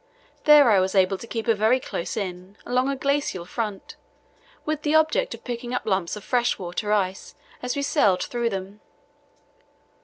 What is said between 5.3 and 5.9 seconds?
of picking up